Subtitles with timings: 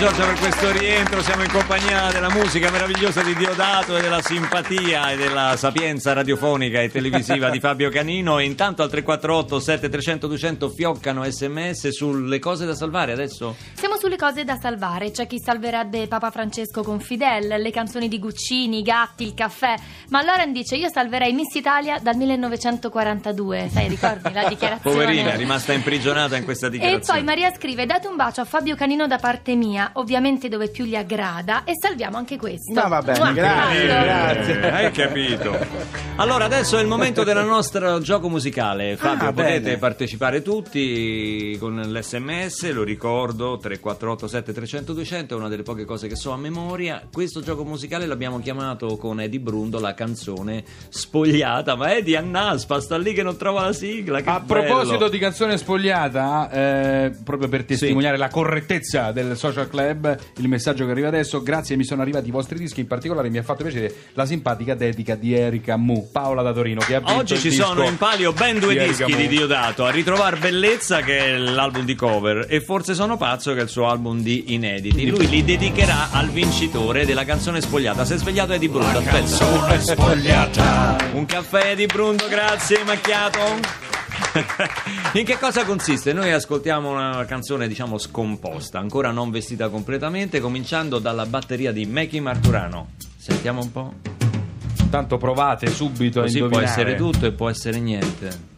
[0.00, 5.10] Giorgia per questo rientro, siamo in compagnia della musica meravigliosa di Diodato e della simpatia
[5.10, 10.68] e della sapienza radiofonica e televisiva di Fabio Canino e intanto al 348 7300 200
[10.70, 13.54] fioccano sms sulle cose da salvare adesso.
[13.74, 18.18] Siamo sulle cose da salvare, c'è chi salverebbe Papa Francesco con Fidel, le canzoni di
[18.18, 19.74] Guccini, i gatti, il caffè,
[20.08, 24.96] ma Lauren dice io salverei Miss Italia dal 1942, sai ricordi la dichiarazione?
[24.96, 27.18] Poverina, è rimasta imprigionata in questa E dichiarazione.
[27.18, 30.84] poi Maria scrive: Date un bacio a Fabio Canino da parte mia, ovviamente dove più
[30.84, 32.72] gli aggrada, e salviamo anche questo.
[32.72, 34.70] Ma va bene, grazie, grazie.
[34.72, 35.56] Hai capito.
[36.16, 38.96] Allora, adesso è il momento del nostro gioco musicale.
[38.96, 39.76] Fabio, Ah, potete bene.
[39.78, 46.16] partecipare tutti con l'SMS, lo ricordo, 3487 300 200, è una delle poche cose che
[46.16, 47.02] so a memoria.
[47.12, 52.96] Questo gioco musicale l'abbiamo chiamato con Eddie Brundo la canzone Spogliata, ma Eddie annaspa, sta
[52.98, 54.20] lì che non trova la sigla.
[54.20, 54.62] Che A bello.
[54.66, 60.84] proposito di canzone spogliata, eh, proprio per testimoniare la correttezza del social club, il messaggio
[60.84, 63.62] che arriva adesso, grazie mi sono arrivati i vostri dischi, in particolare mi ha fatto
[63.62, 67.40] piacere la simpatica dedica di Erika Mu, Paola da Torino, che ha vinto Oggi il
[67.40, 69.28] ci disco sono in palio ben due di dischi di.
[69.28, 73.62] Diodato, a ritrovare Bellezza che è l'album di cover e Forse sono pazzo che è
[73.62, 75.08] il suo album di inediti.
[75.08, 78.04] Lui li dedicherà al vincitore della canzone spogliata.
[78.04, 79.16] Si è svegliato Eddie Brundo, aspetta.
[81.12, 83.99] Un caffè di Brundo, grazie, macchiato.
[85.14, 86.12] In che cosa consiste?
[86.12, 92.20] Noi ascoltiamo una canzone, diciamo, scomposta, ancora non vestita completamente, cominciando dalla batteria di Mackie
[92.20, 92.90] Marturano.
[93.16, 93.94] Sentiamo un po'.
[94.90, 96.80] Tanto provate subito Così a può indovinare.
[96.80, 98.48] essere tutto e può essere niente.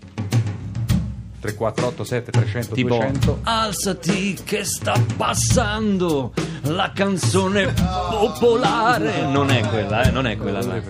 [1.41, 6.33] 3487 300 Tipo 200 Alzati che sta passando
[6.67, 10.81] la canzone popolare Non è quella, eh, non è quella là.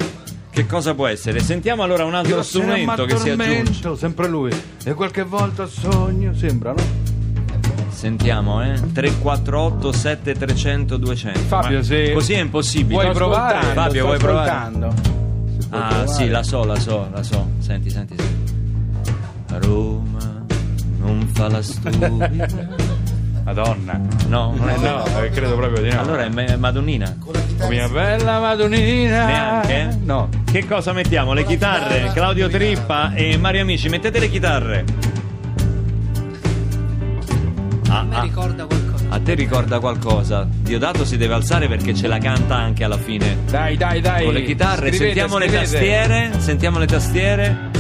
[0.53, 1.41] Che cosa può essere?
[1.41, 4.53] Sentiamo allora un altro Io strumento che si aggiunge sempre lui
[4.85, 6.83] e qualche volta sogno sembra no?
[7.89, 14.19] Sentiamo eh 348 7300 200 Fabio, Ma se Così è impossibile vuoi provare Fabio vuoi
[14.19, 14.51] provare?
[14.51, 14.87] ascoltando.
[15.71, 16.09] Ah provare.
[16.09, 18.51] sì la so la so la so Senti senti senti
[19.67, 20.45] Roma
[20.99, 22.82] non fa la stupida
[23.45, 27.17] Madonna No, non è no, eh, credo proprio di no Allora è Ma- Madonnina
[27.69, 29.99] mia bella Madonnina Neanche?
[30.05, 31.33] no Che cosa mettiamo?
[31.33, 32.11] Le chitarre?
[32.13, 34.85] Claudio Trippa e Mario Amici, mettete le chitarre.
[37.89, 39.05] Ah, mi ah, ricorda qualcosa.
[39.11, 40.47] a te ricorda qualcosa.
[40.51, 43.39] Diodato si deve alzare perché ce la canta anche alla fine.
[43.51, 45.71] dai dai dai Con le chitarre, Scrivete, sentiamo le scrivete.
[45.71, 46.31] tastiere.
[46.39, 47.71] Sentiamo le tastiere.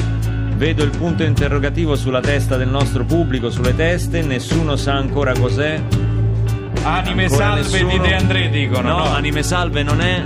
[0.62, 4.22] Vedo il punto interrogativo sulla testa del nostro pubblico, sulle teste.
[4.22, 5.82] Nessuno sa ancora cos'è.
[6.84, 7.90] anime Ancora salve nessuno.
[7.90, 10.22] di De André dicono No, no, anime salve non è.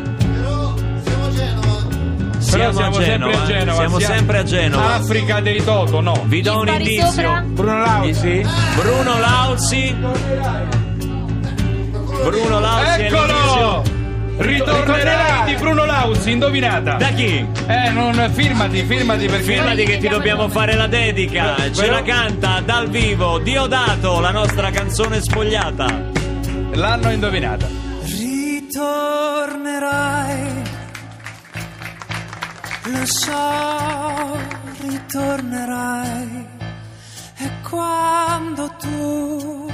[2.51, 3.03] Però Siamo, a Genova.
[3.03, 4.95] sempre a Genova Siamo siamo- sempre a Genova.
[4.95, 7.07] Africa dei Toto no Vi do un indizio.
[7.13, 7.41] sopra?
[7.47, 9.97] Bruno Lausi Bruno Lausi.
[12.25, 12.96] Bruno l'indizio.
[14.39, 17.47] Ritornerai di Bruno Lausi indovinata Da chi?
[17.67, 21.55] eh non firmati firmati perché Firmati che ti dobbiamo fare la dedica.
[21.73, 25.87] Ce Però- la canta dal vivo Diodato, la nostra canzone spogliata.
[26.73, 27.67] l'hanno indovinata
[28.05, 29.03] Ritornerai,
[32.85, 34.39] lo so,
[34.87, 36.47] ritornerai.
[37.39, 39.71] E quando tu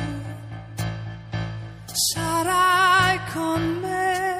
[1.93, 4.32] sarai con me,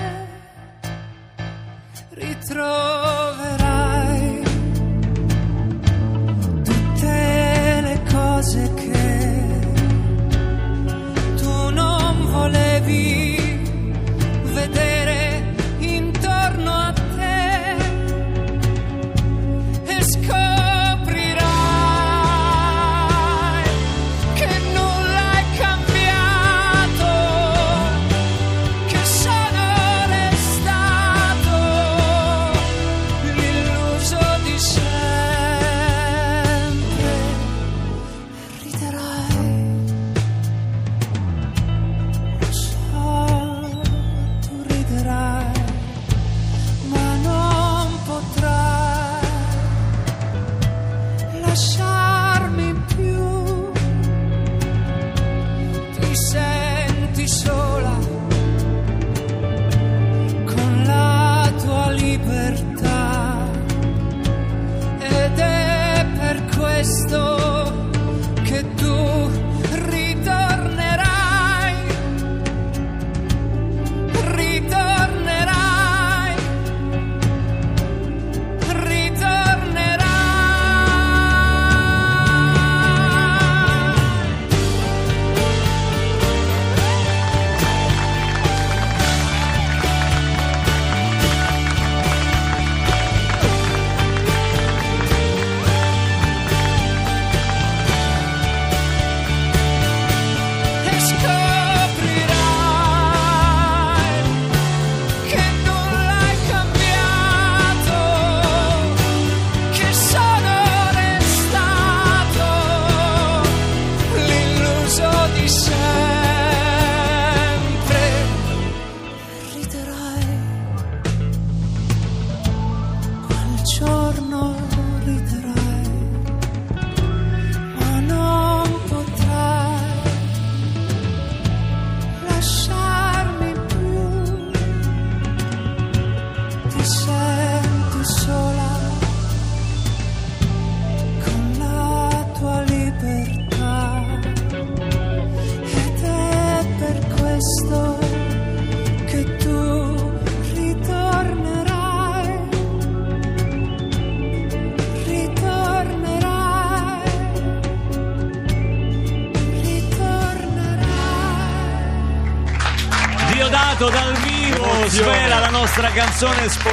[2.55, 3.62] dentro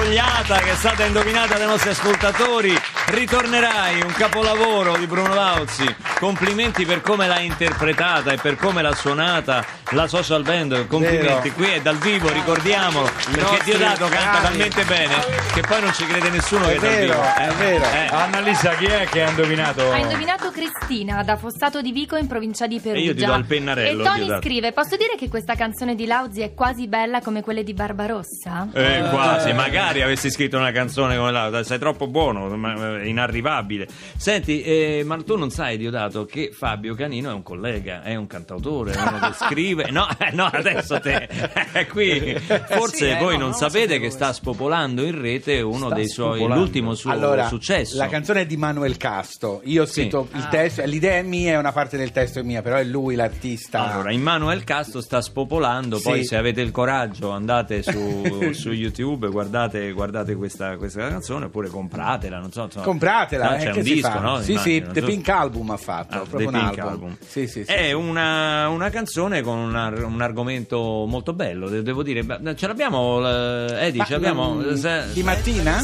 [0.10, 2.78] canzone spogliata che è stata indovinata dai nostri ascoltatori.
[3.08, 5.84] Ritornerai, un capolavoro di Bruno Lauzi.
[6.20, 10.88] Complimenti per come l'ha interpretata e per come l'ha suonata la social band.
[10.88, 11.56] Complimenti, Vero.
[11.56, 13.10] qui è dal vivo, ricordiamolo.
[13.32, 15.16] Perché Diodato canta talmente bene
[15.54, 17.36] che poi non ci crede nessuno È che è dal vero, vivo.
[17.36, 17.84] è vero.
[17.86, 18.08] Eh.
[18.12, 19.92] Annalisa, chi è che ha indovinato?
[19.92, 23.02] Ha indovinato Cristina da Fossato di Vico in provincia di Perugia.
[23.02, 24.42] E io ti do il pennarello, E Tony Diodato.
[24.42, 28.68] scrive: Posso dire che questa canzone di Lauzi è quasi bella come quelle di Barbarossa?
[28.74, 32.52] Eh, quasi, magari avessi scritto una canzone come la sei troppo buono,
[33.00, 33.88] eh, inarrivabile.
[34.18, 38.28] Senti, eh, ma tu non sai, Diodato, che Fabio Canino è un collega, è un
[38.28, 39.90] cantautore, è uno che scrive.
[39.92, 41.28] No, eh, no, adesso te
[41.74, 42.36] eh, qui.
[42.68, 45.96] Forse Sì, eh, voi no, non no, sapete che sta spopolando in rete uno Sta
[45.96, 47.98] dei suoi, l'ultimo suo allora, successo.
[47.98, 49.62] la canzone è di Manuel Casto.
[49.66, 50.02] Io ho Sì.
[50.02, 53.16] scritto il testo, l'idea è mia una parte del testo è mia, però è lui
[53.16, 53.92] l'artista.
[53.94, 56.26] Allora, Immanuel Casto sta spopolando, poi Sì.
[56.28, 62.40] se avete il coraggio andate su, su YouTube, guardate, guardate questa, questa canzone oppure compratela,
[62.40, 62.64] non so.
[62.64, 62.86] insomma.
[62.86, 64.20] Compratela, No, eh, c'è un disco, fa?
[64.20, 64.38] no?
[64.42, 65.06] Sì, sì, Immagino, The giusto?
[65.16, 66.88] Pink Album ha fatto, Ah, proprio The un Pink album.
[66.94, 67.18] Album.
[67.26, 67.92] Sì, sì, sì, È sì.
[67.94, 72.26] una, una canzone con un, ar- un argomento molto bello, de- devo dire.
[72.56, 74.76] Ce l'abbiamo, eh, Eddie, Ma, ce l'abbiamo.
[74.76, 75.78] se- di mattina?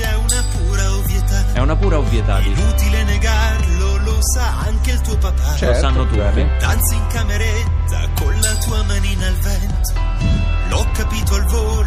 [0.00, 1.44] è una pura ovvietà.
[1.54, 2.38] È una pura ovvietà.
[2.40, 5.50] Inutile negarlo, lo sa anche il tuo papà.
[5.50, 6.16] Lo Certo, sanno tutti.
[6.58, 9.92] Danzi in cameretta con la tua manina al vento.
[10.68, 11.77] L'ho capito al volo,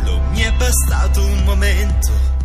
[0.57, 2.40] bastato un momento.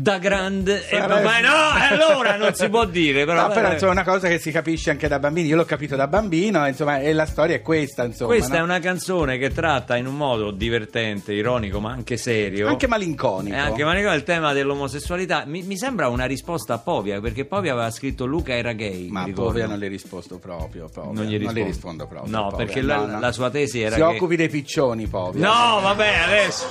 [0.00, 1.48] Da grande e Sarebbe- ma no,
[1.90, 3.48] allora non si può dire, però.
[3.48, 5.48] No, però eh, insomma, è una cosa che si capisce anche da bambini.
[5.48, 8.30] Io l'ho capito da bambino, insomma, e la storia è questa, insomma.
[8.34, 8.60] Questa no?
[8.60, 12.68] è una canzone che tratta in un modo divertente, ironico, ma anche serio.
[12.68, 13.56] Anche malinconico.
[13.56, 15.42] E anche Manico il tema dell'omosessualità.
[15.46, 19.08] Mi, mi sembra una risposta a Povia, perché Povia aveva scritto Luca era gay.
[19.08, 19.26] Ma.
[19.34, 20.88] Povia non le rispondo proprio.
[20.94, 21.10] Povia.
[21.12, 21.64] Non gli le rispondo.
[21.64, 22.30] rispondo proprio.
[22.36, 22.64] No, Povia.
[22.66, 25.44] perché la- la sua tesi era Si che- occupi dei piccioni, Povia.
[25.44, 26.66] No, vabbè, adesso.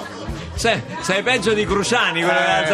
[0.55, 2.67] Sei, sei peggio di Cruciani, quello della Eh.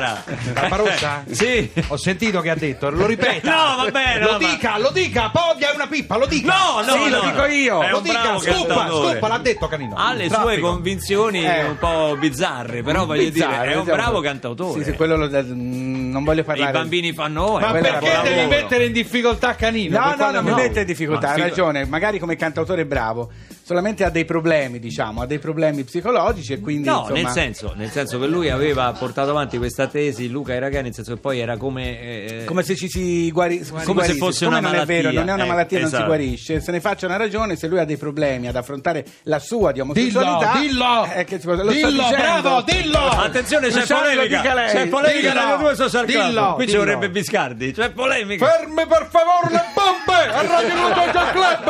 [0.00, 0.52] Zanzara.
[0.52, 1.24] Barbarossa?
[1.30, 1.70] sì.
[1.88, 3.48] Ho sentito che ha detto, lo ripeta.
[3.60, 6.52] No, vabbè, no, Lo ma- dica, lo dica, Povia è una pippa, lo dica.
[6.54, 7.30] No, no, Sì, lo no.
[7.30, 7.82] dico io.
[7.82, 9.12] È Lo un dica, bravo scopa, cantautore.
[9.12, 9.94] scopa, l'ha detto Canino.
[9.96, 10.48] Ha le Traffico.
[10.50, 11.64] sue convinzioni Eh.
[11.64, 13.96] un po' bizzarre, però voglio Bizzarro, dire, è un esatto.
[13.96, 14.78] bravo cantautore.
[14.84, 16.70] Sì, sì, quello lo- mm, non voglio parlare.
[16.70, 17.60] I bambini fanno noi.
[17.62, 18.48] Ma perché devi lavoro.
[18.48, 19.98] mettere in difficoltà Canino?
[19.98, 21.40] No, no, non mi mette in difficoltà, Ma ha sì.
[21.42, 21.84] ragione.
[21.86, 23.30] Magari come cantautore è bravo,
[23.70, 27.72] solamente ha dei problemi, diciamo, ha dei problemi psicologici e quindi No, insomma, nel senso,
[27.76, 31.20] nel senso che lui aveva portato avanti questa tesi, Luca era gay, nel senso che
[31.20, 32.00] poi era come...
[32.00, 34.12] eh, come se ci si guari- si Come guarisce.
[34.12, 35.20] se fosse Siccome una non è vero, malattia.
[35.20, 36.02] non è una Eh, malattia, non esatto.
[36.02, 36.60] si guarisce.
[36.60, 39.78] Se ne faccia una ragione, se lui ha dei problemi ad affrontare la sua di
[39.78, 42.98] omosessualità, Dillo, dillo, eh, che, lo dillo, bravo, dillo.
[42.98, 44.42] Attenzione, c'è Luciano, polemica.
[44.66, 45.44] C'è polemica Dillo.
[45.46, 46.26] nelle due social club.
[46.26, 46.54] Dillo.
[46.54, 46.84] Qui ci Dillo.
[46.84, 47.70] vorrebbe Biscardi.
[47.72, 48.46] C'è polemica.
[48.46, 51.68] Fermi per favore le bombe a Radio Social Club.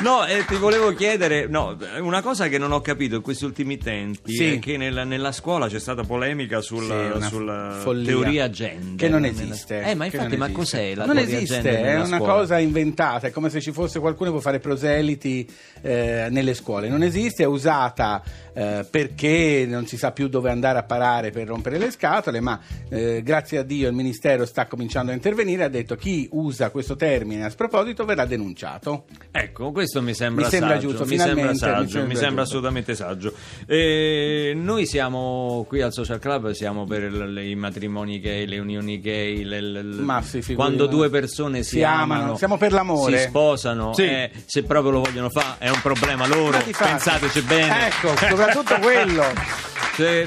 [0.00, 3.78] No, eh, ti volevo chiedere, no, una cosa che non ho capito in questi ultimi
[3.78, 4.52] tempi Sì.
[4.54, 8.94] è che nella, nella scuola c'è stata polemica sul- Sì, sulla teoria gender.
[8.96, 9.82] Che non esiste.
[9.82, 10.52] Eh, ma infatti, non ma esiste.
[10.60, 12.32] cos'è la Non teoria esiste, gender è nella una scuola?
[12.34, 15.48] cosa inventata, è come se ci fosse qualcuno che può fare proseliti
[15.82, 16.88] eh, nelle scuole.
[16.88, 18.22] Non esiste, è usata
[18.54, 22.60] eh, perché non si sa più dove andare a parare per rompere le scatole, ma
[22.88, 26.94] eh, grazie a Dio il Ministero sta cominciando a intervenire ha detto chi usa questo
[26.94, 29.06] termine a sproposito verrà denunciato.
[29.32, 32.28] Ecco, questo mi sembra, Mi sembra saggio, giusto, mi sembra mi saggio, mi sembra sembra
[32.28, 32.40] giusto.
[32.40, 33.32] assolutamente saggio.
[33.66, 39.00] Eh, noi siamo qui al Social Club, siamo per il- i matrimoni gay, le unioni
[39.00, 43.18] gay, le- le- le- Ma sì, quando due persone si, Si amano, siamo per l'amore.
[43.18, 44.02] si sposano, Sì.
[44.04, 47.86] eh, se proprio lo vogliono fare è un problema loro, pensateci bene.
[47.88, 49.24] Ecco, soprattutto quello.
[49.98, 50.24] Cioè,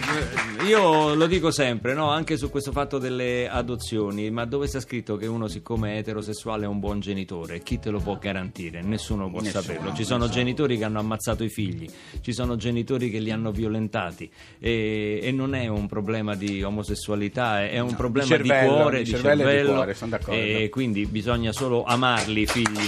[0.68, 2.10] io lo dico sempre, no?
[2.10, 6.66] anche su questo fatto delle adozioni, ma dove sta scritto che uno siccome è eterosessuale
[6.66, 7.60] è un buon genitore?
[7.62, 8.82] Chi te lo può garantire?
[8.82, 9.94] Nessuno può saperlo.
[9.94, 11.90] Ci sono genitori che hanno ammazzato i figli,
[12.22, 14.30] ci sono genitori che li hanno violentati
[14.60, 19.04] e, e non è un problema di omosessualità, è un problema di, cervello, cuore, di
[19.04, 20.42] di cervello e di cervello cuore, sono d'accordo.
[20.42, 22.88] e quindi bisogna solo amarli i figli.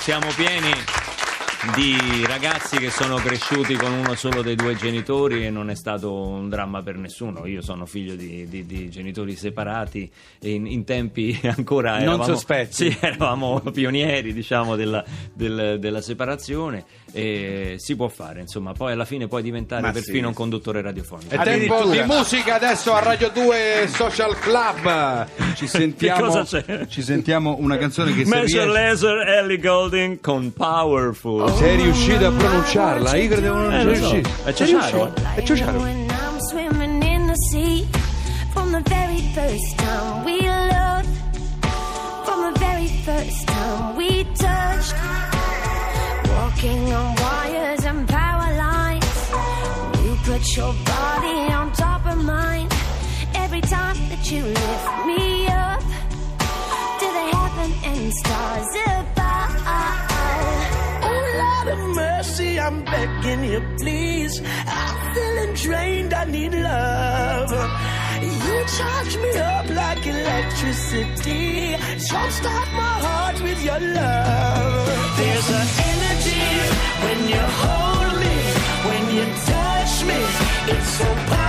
[0.00, 1.01] Siamo pieni
[1.76, 6.12] di ragazzi che sono cresciuti con uno solo dei due genitori e non è stato
[6.12, 7.46] un dramma per nessuno.
[7.46, 12.66] Io sono figlio di, di- di genitori separati e in, in tempi ancora Non eravamo.
[12.68, 19.04] Sì, eravamo pionieri diciamo, della, del- della separazione e si può fare, insomma, poi alla
[19.04, 20.26] fine puoi diventare Ma perfino sì.
[20.28, 21.32] un conduttore radiofonico.
[21.34, 25.28] È tempo di musica adesso a Radio 2 Social Club.
[25.54, 26.44] Ci sentiamo,
[26.88, 31.50] ci sentiamo una canzone che se, Major riesci- Laser Ellie Golding con Powerful.
[31.56, 33.16] Sei riuscito a pronunciarla.
[33.16, 34.16] Io credevo non Eh, sei so.
[34.44, 35.12] È Sei Ciociaro.
[35.34, 35.78] È Ciociaro.
[35.80, 37.86] When I'm swimming in the sea,
[38.52, 41.08] from the very first time we loved,
[42.24, 44.94] from the very first time we touched,
[46.28, 49.04] walking on wires and power lines.
[50.04, 52.68] You put your body on top of mine.
[53.34, 55.80] Every time that you lift me up
[56.98, 60.11] to the heaven and stars above.
[61.64, 64.42] Lord of mercy, I'm begging you, please.
[64.66, 67.50] I'm feeling drained, I need love.
[68.20, 71.76] You charge me up like electricity.
[72.08, 74.86] Jumpstart my heart with your love.
[75.18, 76.44] There's an energy
[77.04, 78.36] when you hold me,
[78.88, 80.18] when you touch me.
[80.74, 81.41] It's so powerful.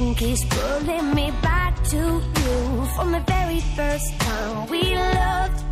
[0.00, 2.86] Something keeps pulling me back to you.
[2.96, 5.64] From the very first time we loved.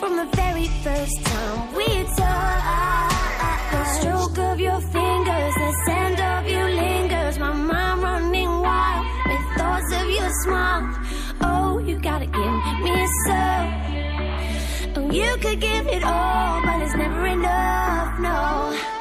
[0.00, 3.72] From the very first time we touched.
[3.72, 7.38] The stroke of your fingers, the scent of you lingers.
[7.38, 10.84] My mind running wild with thoughts of your smile.
[11.42, 13.68] Oh, you gotta give me some.
[15.12, 18.95] You could give it all, but it's never enough, no.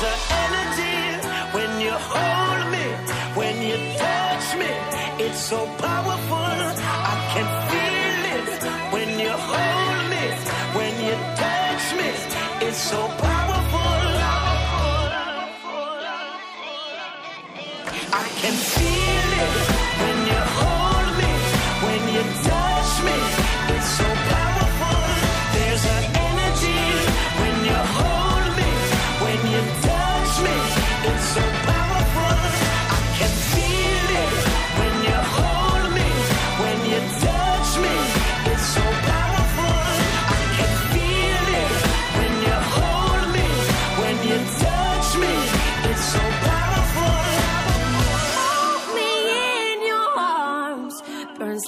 [0.00, 2.86] When you hold me,
[3.36, 4.70] when you touch me.
[5.26, 6.36] It's so powerful.
[6.36, 10.24] I can feel it when you hold me,
[10.78, 12.66] when you touch me.
[12.66, 13.90] It's so powerful.
[18.12, 19.69] I can feel it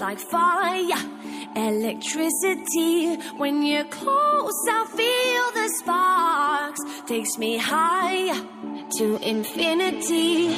[0.02, 0.98] like fire,
[1.54, 3.16] electricity.
[3.36, 8.32] When you're close, I feel the sparks, takes me high
[8.98, 10.50] to infinity.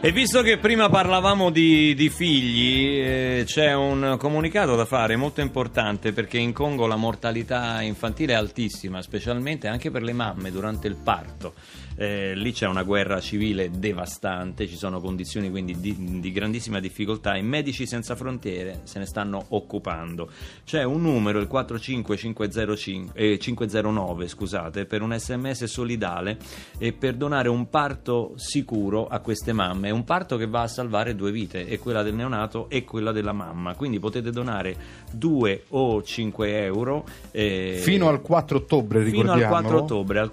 [0.00, 5.40] E visto che prima parlavamo di, di figli, eh, c'è un comunicato da fare molto
[5.40, 10.88] importante perché in Congo la mortalità infantile è altissima, specialmente anche per le mamme durante
[10.88, 11.54] il parto.
[11.96, 17.34] Eh, lì c'è una guerra civile devastante, ci sono condizioni quindi di, di grandissima difficoltà
[17.34, 20.28] e Medici Senza Frontiere se ne stanno occupando.
[20.64, 26.38] C'è un numero, il 45505, eh, 509, scusate, per un sms solidale
[26.78, 29.88] e per donare un parto sicuro a queste mamme.
[29.88, 33.12] È un parto che va a salvare due vite, e quella del neonato e quella
[33.12, 33.74] della mamma.
[33.74, 34.76] Quindi potete donare
[35.12, 37.04] 2 o 5 euro.
[37.30, 39.60] eh, Fino al 4 ottobre, fino al ricordiamolo.
[39.60, 40.30] 4 ottobre al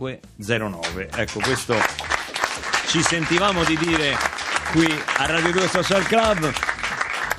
[0.00, 1.76] 45509 ecco questo
[2.86, 4.16] ci sentivamo di dire
[4.72, 6.50] qui a Radio 2 Social Club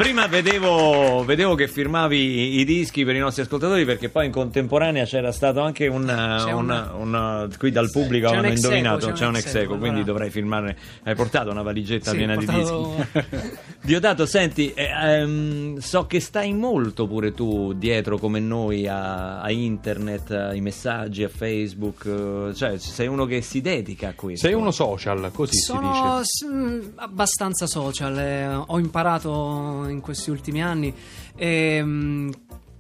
[0.02, 5.06] Prima vedevo, vedevo che firmavi i, dischi per i nostri ascoltatori perché poi in contemporanea
[5.06, 9.14] c'era stato anche un, C'è un- un- un- qui dal pubblico eco, indovinato c'è un
[9.14, 10.04] c'è un ex eco quindi allora.
[10.06, 14.84] dovrai firmarne hai portato una valigetta Sì, piena ho di portato- dischi Diodato, senti, eh,
[14.86, 21.24] ehm, so che stai molto pure tu dietro come noi a, a internet, ai messaggi,
[21.24, 24.46] a Facebook, eh, cioè sei uno che si dedica a questo.
[24.46, 26.24] Sei uno social, così Sono si dice.
[26.24, 30.94] s- mh, abbastanza social, eh, ho imparato in questi ultimi anni
[31.36, 32.30] e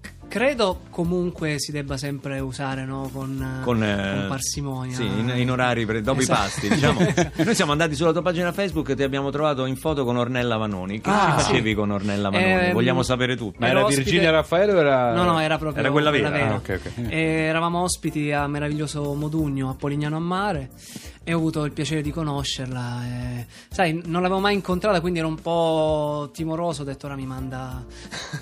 [0.02, 4.96] c- credo comunque si debba sempre usare no, con, eh, Con, eh, con parsimonia.
[4.96, 6.40] Sì, in, in orari pre- dopo Esatto.
[6.40, 7.00] i pasti, diciamo.
[7.44, 10.56] Noi siamo andati sulla tua pagina Facebook e ti abbiamo trovato in foto con Ornella
[10.56, 11.02] Vanoni.
[11.02, 11.76] Che Ah, ci facevi sì.
[11.76, 12.52] con Ornella Vanoni?
[12.68, 13.58] Ehm, Vogliamo sapere tutto.
[13.60, 15.14] Ma era ospite- Virginia Raffaele o era...
[15.14, 16.30] No, no, era proprio Era quella vera?
[16.52, 16.92] Ah, ok, ok.
[17.10, 20.70] E eravamo ospiti a meraviglioso Modugno, a Polignano a Mare,
[21.24, 23.04] e ho avuto il piacere di conoscerla.
[23.06, 26.82] e, sai, non l'avevo mai incontrata, quindi ero un po' timoroso.
[26.82, 27.86] Ho detto, ora mi manda.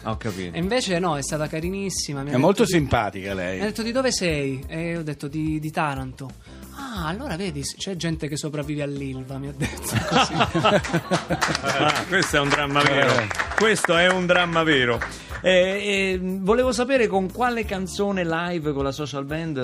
[0.04, 0.56] Ah, ho capito.
[0.58, 2.24] e invece, no, è stata carinissima.
[2.24, 3.60] È molto di- simpatica Mi ha lei.
[3.60, 4.64] detto di dove sei?
[4.68, 6.30] E ho detto di, di Taranto.
[6.76, 10.34] Ah, allora vedi, c'è gente che sopravvive all'Ilva, mi ha detto così.
[10.34, 13.12] Ah, questo è un dramma vero.
[13.20, 13.28] Eh.
[13.58, 15.00] Questo è un dramma vero.
[15.42, 19.58] Eh, eh, volevo sapere con quale canzone live con la social band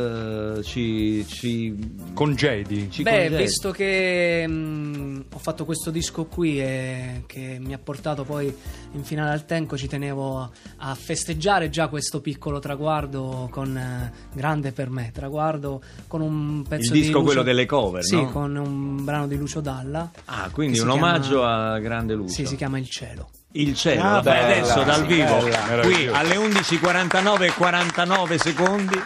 [0.60, 1.76] eh, ci, ci,
[2.14, 2.90] Congedi.
[2.90, 3.44] ci Beh, congedi.
[3.44, 8.54] visto che mh, ho fatto questo disco qui e che mi ha portato poi
[8.94, 14.12] in finale al Tenco, ci tenevo a, a festeggiare già questo piccolo traguardo con eh,
[14.34, 18.16] grande per me, traguardo con un pezzo Il di disco, Lucio- quello delle cover, Sì,
[18.16, 18.32] no?
[18.32, 20.10] con un brano di Lucio Dalla.
[20.26, 22.34] Ah, quindi un si omaggio chiama- a Grande Lucio.
[22.34, 23.30] Sì, si chiama Il cielo.
[23.58, 25.82] Il cielo, Ah, fai bella, adesso dal sì, vivo, bella.
[25.84, 29.02] qui alle 11.49 e 49 secondi.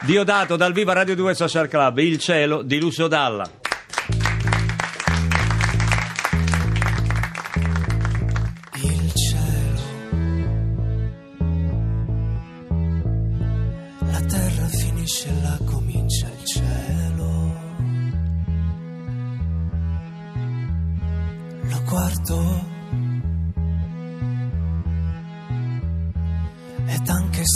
[0.00, 3.46] Diodato dal vivo a Radio 2 Social Club, Il cielo di Lucio Dalla.
[8.82, 9.80] il cielo.
[14.10, 17.54] La terra finisce e là comincia il cielo.
[21.62, 22.74] Lo guardo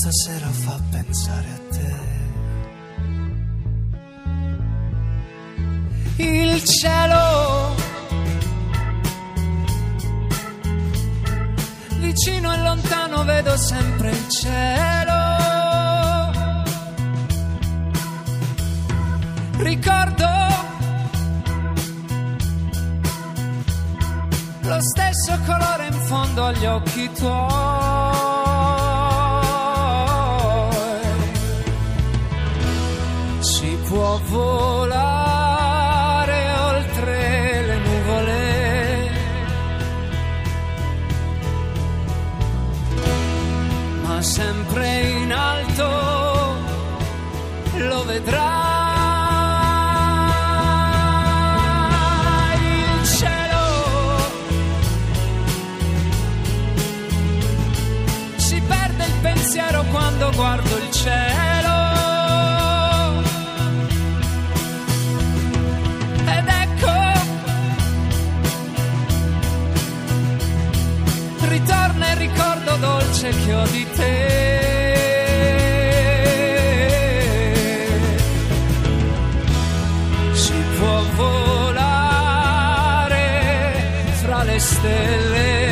[0.00, 1.94] ed anche stasera fa pensare a te.
[6.22, 7.74] Il cielo
[11.98, 15.38] vicino e lontano vedo sempre il cielo.
[19.58, 20.28] Ricordo
[24.62, 28.29] lo stesso colore in fondo agli occhi tuoi.
[33.90, 34.79] Si può
[71.60, 74.58] ritorna il ricordo dolce che ho di te.
[80.32, 82.08] Si può volare
[84.22, 85.68] fra le stelle.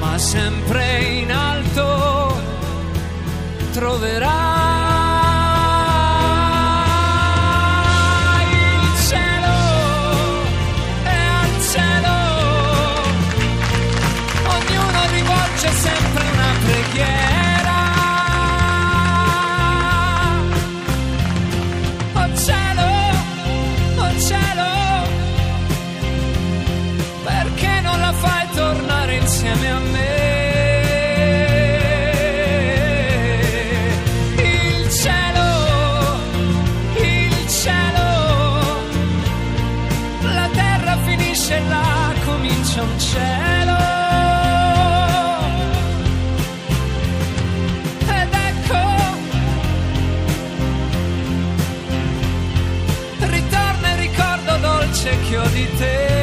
[0.00, 2.42] Ma sempre in alto
[3.72, 4.43] troverai
[43.14, 43.78] cielo.
[48.18, 48.80] Ed ecco,
[53.26, 56.13] ritorna il ricordo dolce che ho di te.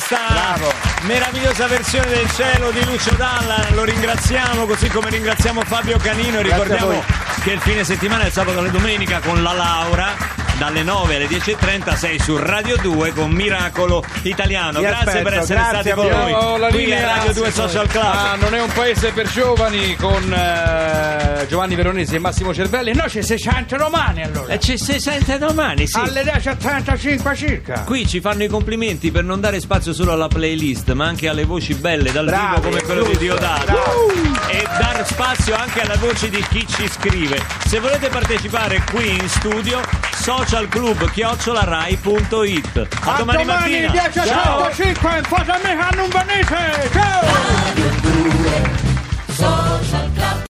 [0.00, 0.56] Questa
[1.02, 3.66] meravigliosa versione del cielo di Lucio Dalla.
[3.72, 6.38] Lo ringraziamo, così come ringraziamo Fabio Canino.
[6.38, 7.02] E ricordiamo
[7.42, 10.39] che il fine settimana, il sabato e la domenica, con la Laura.
[10.60, 14.80] Dalle 9 alle 10.30 sei su Radio 2 con Miracolo Italiano.
[14.80, 16.68] Vi Grazie aspetto, per essere grazie stati con noi.
[16.70, 17.16] Qui linea.
[17.16, 18.04] Radio 2 Social Club.
[18.04, 22.92] Ah, non è un paese per giovani con eh, Giovanni Veronesi e Massimo Cervelli.
[22.92, 24.52] No, c'è 600 romani allora.
[24.52, 25.96] E ci si sente domani, sì.
[25.98, 27.80] Alle 10.35 circa.
[27.84, 31.44] Qui ci fanno i complimenti per non dare spazio solo alla playlist, ma anche alle
[31.44, 33.64] voci belle dal Bravi, vivo come quello di Diodato.
[33.64, 34.29] bravi.
[34.52, 37.40] E dar spazio anche alle voci di chi ci scrive.
[37.66, 39.80] Se volete partecipare qui in studio,
[40.12, 42.88] socialclub-rai.it.
[43.04, 43.92] A, domani, mattina.
[44.10, 44.68] Ciao.
[44.70, 46.90] 10.35 in foto a me non venite.
[46.92, 47.20] Ciao!